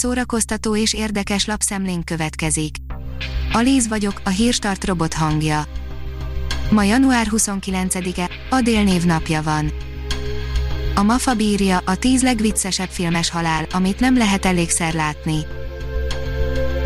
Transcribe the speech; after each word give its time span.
szórakoztató 0.00 0.76
és 0.76 0.94
érdekes 0.94 1.46
lapszemlénk 1.46 2.04
következik. 2.04 2.76
Alíz 3.52 3.88
vagyok, 3.88 4.20
a 4.24 4.28
hírstart 4.28 4.84
robot 4.84 5.14
hangja. 5.14 5.64
Ma 6.70 6.82
január 6.82 7.26
29-e, 7.30 8.30
Adél 8.50 8.82
névnapja 8.82 9.42
van. 9.42 9.72
A 10.94 11.02
MAFA 11.02 11.34
bírja 11.34 11.82
a 11.84 11.96
tíz 11.96 12.22
legviccesebb 12.22 12.88
filmes 12.88 13.30
halál, 13.30 13.66
amit 13.72 14.00
nem 14.00 14.16
lehet 14.16 14.44
elégszer 14.44 14.94
látni. 14.94 15.38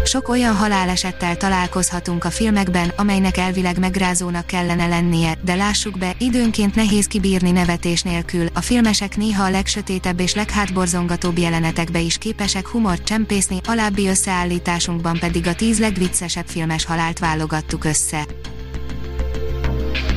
Sok 0.05 0.29
olyan 0.29 0.55
halálesettel 0.55 1.37
találkozhatunk 1.37 2.25
a 2.25 2.31
filmekben, 2.31 2.93
amelynek 2.97 3.37
elvileg 3.37 3.79
megrázónak 3.79 4.47
kellene 4.47 4.87
lennie, 4.87 5.39
de 5.45 5.55
lássuk 5.55 5.99
be, 5.99 6.15
időnként 6.19 6.75
nehéz 6.75 7.07
kibírni 7.07 7.51
nevetés 7.51 8.03
nélkül, 8.03 8.47
a 8.55 8.61
filmesek 8.61 9.17
néha 9.17 9.45
a 9.45 9.51
legsötétebb 9.51 10.21
és 10.21 10.35
leghátborzongatóbb 10.35 11.39
jelenetekbe 11.39 12.01
is 12.01 12.19
képesek 12.19 12.69
humort 12.69 13.05
csempészni, 13.05 13.61
alábbi 13.65 14.09
összeállításunkban 14.09 15.19
pedig 15.19 15.47
a 15.47 15.55
tíz 15.55 15.79
legviccesebb 15.79 16.47
filmes 16.47 16.85
halált 16.85 17.19
válogattuk 17.19 17.85
össze. 17.85 18.27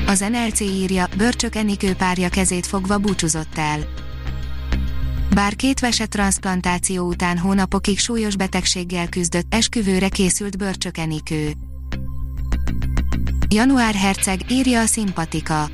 Az 0.07 0.20
NLC 0.20 0.59
írja, 0.59 1.07
Börcsök 1.17 1.55
Enikő 1.55 1.93
párja 1.93 2.29
kezét 2.29 2.67
fogva 2.67 2.98
búcsúzott 2.98 3.57
el. 3.57 4.06
Bár 5.34 5.55
két 5.55 5.80
vese 5.80 6.05
transplantáció 6.05 7.08
után 7.08 7.38
hónapokig 7.38 7.99
súlyos 7.99 8.35
betegséggel 8.35 9.09
küzdött, 9.09 9.54
esküvőre 9.54 10.09
készült 10.09 10.58
Börcsök 10.58 10.98
Enikő. 10.98 11.52
Január 13.48 13.95
Herceg 13.95 14.52
írja 14.52 14.82
a 14.82 14.85
szimpatika. 14.85 15.70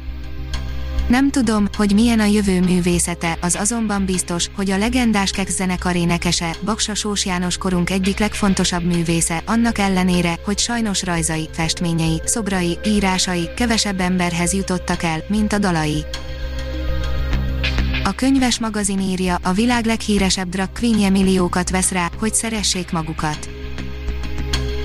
Nem 1.08 1.31
tudom, 1.31 1.67
hogy 1.77 1.94
milyen 1.94 2.20
a 2.20 2.25
jövő 2.25 2.59
művészete, 2.59 3.38
az 3.41 3.55
azonban 3.55 4.05
biztos, 4.05 4.49
hogy 4.55 4.71
a 4.71 4.77
legendás 4.77 5.31
Kex 5.31 5.55
zenekar 5.55 5.95
énekese, 5.95 6.55
Baksa 6.66 6.95
Sós 6.95 7.25
János 7.25 7.58
korunk 7.58 7.89
egyik 7.89 8.20
legfontosabb 8.20 8.83
művésze, 8.83 9.42
annak 9.45 9.77
ellenére, 9.77 10.39
hogy 10.45 10.59
sajnos 10.59 11.03
rajzai, 11.03 11.49
festményei, 11.52 12.22
szobrai, 12.25 12.77
írásai 12.86 13.49
kevesebb 13.55 13.99
emberhez 13.99 14.53
jutottak 14.53 15.03
el, 15.03 15.23
mint 15.27 15.53
a 15.53 15.58
dalai. 15.58 16.05
A 18.05 18.11
könyves 18.11 18.59
magazin 18.59 18.99
írja, 18.99 19.37
a 19.43 19.51
világ 19.51 19.85
leghíresebb 19.85 20.49
drag 20.49 20.71
queenje 20.71 21.09
milliókat 21.09 21.69
vesz 21.69 21.91
rá, 21.91 22.09
hogy 22.19 22.33
szeressék 22.33 22.91
magukat. 22.91 23.49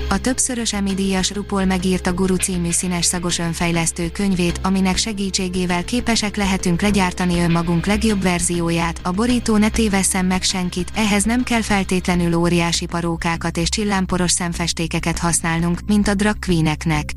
A 0.09 0.17
többszörös 0.17 0.73
Emmy 0.73 0.93
díjas 0.93 1.31
RuPaul 1.31 1.65
megírta 1.65 2.13
Guru 2.13 2.35
című 2.35 2.71
színes 2.71 3.05
szagos 3.05 3.39
önfejlesztő 3.39 4.09
könyvét, 4.09 4.59
aminek 4.63 4.97
segítségével 4.97 5.83
képesek 5.83 6.35
lehetünk 6.35 6.81
legyártani 6.81 7.39
önmagunk 7.39 7.85
legjobb 7.85 8.21
verzióját, 8.21 8.99
a 9.03 9.11
borító 9.11 9.57
ne 9.57 9.69
tévesszem 9.69 10.25
meg 10.25 10.43
senkit, 10.43 10.91
ehhez 10.95 11.23
nem 11.23 11.43
kell 11.43 11.61
feltétlenül 11.61 12.33
óriási 12.33 12.85
parókákat 12.85 13.57
és 13.57 13.69
csillámporos 13.69 14.31
szemfestékeket 14.31 15.19
használnunk, 15.19 15.79
mint 15.87 16.07
a 16.07 16.13
drag 16.13 16.39
queeneknek. 16.39 17.11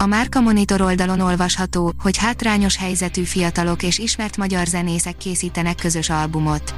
A 0.00 0.06
Márka 0.06 0.40
Monitor 0.40 0.80
oldalon 0.80 1.20
olvasható, 1.20 1.92
hogy 2.02 2.16
hátrányos 2.16 2.76
helyzetű 2.76 3.22
fiatalok 3.22 3.82
és 3.82 3.98
ismert 3.98 4.36
magyar 4.36 4.66
zenészek 4.66 5.16
készítenek 5.16 5.76
közös 5.76 6.10
albumot. 6.10 6.74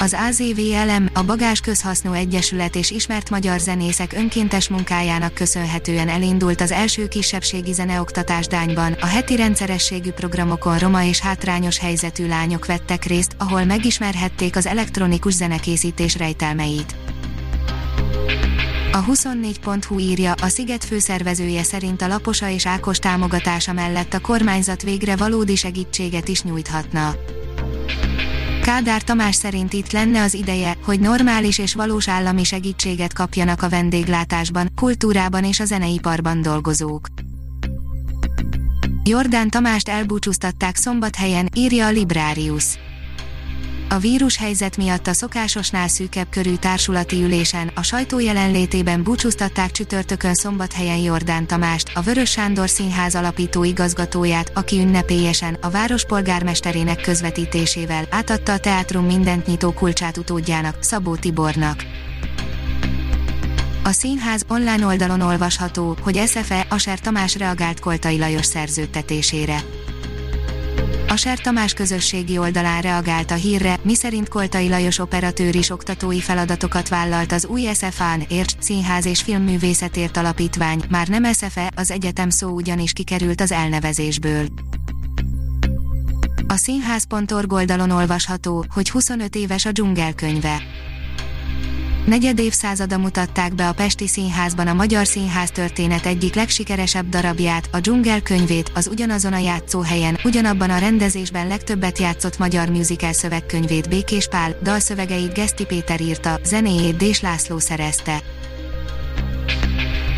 Az 0.00 0.16
AZVLM, 0.28 1.08
a 1.12 1.22
Bagás 1.22 1.60
Közhasznú 1.60 2.12
Egyesület 2.12 2.76
és 2.76 2.90
ismert 2.90 3.30
magyar 3.30 3.58
zenészek 3.58 4.12
önkéntes 4.12 4.68
munkájának 4.68 5.34
köszönhetően 5.34 6.08
elindult 6.08 6.60
az 6.60 6.72
első 6.72 7.08
kisebbségi 7.08 7.72
zeneoktatás 7.72 8.46
Dányban, 8.46 8.92
a 9.00 9.06
heti 9.06 9.36
rendszerességű 9.36 10.10
programokon 10.10 10.78
roma 10.78 11.04
és 11.04 11.20
hátrányos 11.20 11.78
helyzetű 11.78 12.26
lányok 12.26 12.66
vettek 12.66 13.04
részt, 13.04 13.34
ahol 13.38 13.64
megismerhették 13.64 14.56
az 14.56 14.66
elektronikus 14.66 15.32
zenekészítés 15.32 16.16
rejtelmeit. 16.16 16.96
A 18.92 19.04
24.hu 19.04 19.98
írja, 19.98 20.32
a 20.32 20.48
Sziget 20.48 20.84
főszervezője 20.84 21.62
szerint 21.62 22.02
a 22.02 22.06
Laposa 22.06 22.48
és 22.48 22.66
Ákos 22.66 22.98
támogatása 22.98 23.72
mellett 23.72 24.14
a 24.14 24.20
kormányzat 24.20 24.82
végre 24.82 25.16
valódi 25.16 25.56
segítséget 25.56 26.28
is 26.28 26.42
nyújthatna. 26.42 27.14
Kádár 28.62 29.02
Tamás 29.02 29.34
szerint 29.34 29.72
itt 29.72 29.92
lenne 29.92 30.22
az 30.22 30.34
ideje, 30.34 30.76
hogy 30.84 31.00
normális 31.00 31.58
és 31.58 31.74
valós 31.74 32.08
állami 32.08 32.44
segítséget 32.44 33.12
kapjanak 33.12 33.62
a 33.62 33.68
vendéglátásban, 33.68 34.68
kultúrában 34.74 35.44
és 35.44 35.60
a 35.60 35.64
zeneiparban 35.64 36.42
dolgozók. 36.42 37.08
Jordán 39.04 39.50
Tamást 39.50 39.88
elbúcsúztatták 39.88 40.76
szombathelyen, 40.76 41.48
írja 41.54 41.86
a 41.86 41.90
Librarius. 41.90 42.78
A 43.90 43.98
vírushelyzet 43.98 44.76
miatt 44.76 45.06
a 45.06 45.12
szokásosnál 45.12 45.88
szűkebb 45.88 46.26
körű 46.30 46.54
társulati 46.54 47.22
ülésen 47.22 47.70
a 47.74 47.82
sajtó 47.82 48.18
jelenlétében 48.18 49.02
búcsúztatták 49.02 49.70
csütörtökön 49.70 50.34
szombathelyen 50.34 50.96
Jordán 50.96 51.46
Tamást, 51.46 51.90
a 51.94 52.00
Vörös 52.00 52.30
Sándor 52.30 52.68
Színház 52.68 53.14
alapító 53.14 53.64
igazgatóját, 53.64 54.50
aki 54.54 54.78
ünnepélyesen 54.78 55.58
a 55.60 55.70
város 55.70 56.04
polgármesterének 56.04 57.00
közvetítésével 57.00 58.06
átadta 58.10 58.52
a 58.52 58.58
teátrum 58.58 59.04
mindent 59.04 59.46
nyitó 59.46 59.72
kulcsát 59.72 60.16
utódjának, 60.16 60.76
Szabó 60.80 61.16
Tibornak. 61.16 61.84
A 63.84 63.90
színház 63.90 64.44
online 64.48 64.86
oldalon 64.86 65.20
olvasható, 65.20 65.96
hogy 66.00 66.22
SFE 66.26 66.66
Aser 66.68 67.00
Tamás 67.00 67.36
reagált 67.36 67.80
Koltai 67.80 68.18
Lajos 68.18 68.46
szerződtetésére. 68.46 69.62
Ser 71.16 71.38
Tamás 71.38 71.72
közösségi 71.72 72.38
oldalán 72.38 72.80
reagált 72.80 73.30
a 73.30 73.34
hírre, 73.34 73.78
miszerint 73.82 74.28
Koltai 74.28 74.68
Lajos 74.68 74.98
operatőr 74.98 75.54
is 75.54 75.70
oktatói 75.70 76.20
feladatokat 76.20 76.88
vállalt 76.88 77.32
az 77.32 77.46
új 77.46 77.68
SFA-n, 77.74 78.22
Érts, 78.28 78.52
Színház 78.58 79.06
és 79.06 79.22
Filmművészetért 79.22 80.16
Alapítvány, 80.16 80.82
már 80.88 81.08
nem 81.08 81.32
SFE, 81.32 81.72
az 81.76 81.90
egyetem 81.90 82.30
szó 82.30 82.48
ugyanis 82.48 82.92
kikerült 82.92 83.40
az 83.40 83.52
elnevezésből. 83.52 84.46
A 86.46 86.56
színház.org 86.56 87.52
oldalon 87.52 87.90
olvasható, 87.90 88.64
hogy 88.68 88.90
25 88.90 89.36
éves 89.36 89.66
a 89.66 89.72
dzsungelkönyve 89.72 90.62
negyed 92.08 92.38
évszázada 92.38 92.98
mutatták 92.98 93.54
be 93.54 93.68
a 93.68 93.72
Pesti 93.72 94.06
Színházban 94.06 94.66
a 94.66 94.74
Magyar 94.74 95.06
Színház 95.06 95.50
történet 95.50 96.06
egyik 96.06 96.34
legsikeresebb 96.34 97.08
darabját, 97.08 97.68
a 97.72 97.80
Dzsungel 97.80 98.22
könyvét, 98.22 98.70
az 98.74 98.86
ugyanazon 98.86 99.32
a 99.32 99.38
játszóhelyen, 99.38 100.18
ugyanabban 100.24 100.70
a 100.70 100.78
rendezésben 100.78 101.46
legtöbbet 101.46 101.98
játszott 101.98 102.38
magyar 102.38 102.68
musical 102.68 103.12
szövegkönyvét 103.12 103.88
Békés 103.88 104.28
Pál, 104.28 104.56
dalszövegeit 104.62 105.34
Geszti 105.34 105.64
Péter 105.64 106.00
írta, 106.00 106.40
zenéjét 106.44 106.96
Dés 106.96 107.20
László 107.20 107.58
szerezte. 107.58 108.22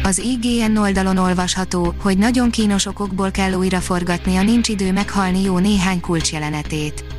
Az 0.03 0.19
IGN 0.19 0.77
oldalon 0.77 1.17
olvasható, 1.17 1.95
hogy 2.03 2.19
nagyon 2.19 2.51
kínos 2.51 2.87
okokból 2.87 3.31
kell 3.31 3.53
újraforgatni 3.53 4.37
a 4.37 4.43
Nincs 4.43 4.69
idő 4.69 4.93
meghalni 4.93 5.43
jó 5.43 5.59
néhány 5.59 6.01
kulcsjelenetét. 6.01 7.10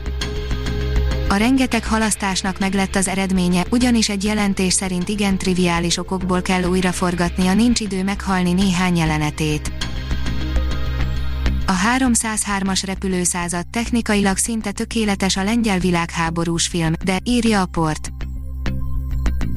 A 1.31 1.35
rengeteg 1.35 1.85
halasztásnak 1.85 2.59
meglett 2.59 2.95
az 2.95 3.07
eredménye, 3.07 3.65
ugyanis 3.69 4.09
egy 4.09 4.23
jelentés 4.23 4.73
szerint 4.73 5.09
igen 5.09 5.37
triviális 5.37 5.97
okokból 5.97 6.41
kell 6.41 6.63
újraforgatni 6.63 7.47
a 7.47 7.53
nincs 7.53 7.79
idő 7.79 8.03
meghalni 8.03 8.53
néhány 8.53 8.97
jelenetét. 8.97 9.71
A 11.65 11.73
303-as 11.97 12.81
repülőszázad 12.85 13.67
technikailag 13.67 14.37
szinte 14.37 14.71
tökéletes 14.71 15.37
a 15.37 15.43
lengyel 15.43 15.79
világháborús 15.79 16.67
film, 16.67 16.93
de 17.03 17.17
írja 17.23 17.61
a 17.61 17.65
port. 17.65 18.20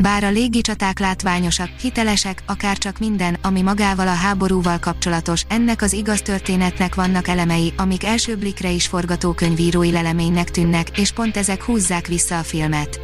Bár 0.04 0.25
a 0.25 0.31
légicsaták 0.31 0.98
látványosak, 0.98 1.69
hitelesek, 1.81 2.42
akár 2.47 2.78
csak 2.78 2.98
minden, 2.98 3.37
ami 3.42 3.62
magával 3.62 4.09
a 4.09 4.15
háborúval 4.15 4.78
kapcsolatos, 4.78 5.42
ennek 5.48 5.82
az 5.82 5.92
igaz 5.92 6.22
történetnek 6.22 6.94
vannak 6.94 7.28
elemei, 7.28 7.72
amik 7.76 8.04
első 8.04 8.37
blikre 8.37 8.70
is 8.70 8.87
forgatókönyvírói 8.87 9.91
leleménynek 9.91 10.50
tűnnek, 10.50 10.98
és 10.98 11.12
pont 11.12 11.37
ezek 11.37 11.62
húzzák 11.62 12.06
vissza 12.06 12.39
a 12.39 12.42
filmet. 12.42 13.01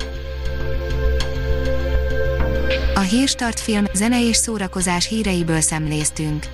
A 2.95 3.01
Hírstart 3.01 3.61
film, 3.61 3.85
zene 3.95 4.29
és 4.29 4.37
szórakozás 4.37 5.09
híreiből 5.09 5.61
szemléztünk. 5.61 6.47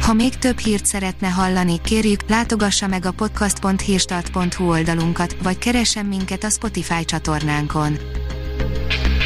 Ha 0.00 0.12
még 0.12 0.38
több 0.38 0.58
hírt 0.58 0.86
szeretne 0.86 1.28
hallani, 1.28 1.80
kérjük, 1.80 2.28
látogassa 2.28 2.86
meg 2.86 3.06
a 3.06 3.10
podcast.hírstart.hu 3.12 4.68
oldalunkat, 4.68 5.36
vagy 5.42 5.58
keressen 5.58 6.06
minket 6.06 6.44
a 6.44 6.50
Spotify 6.50 7.04
csatornánkon 7.04 7.98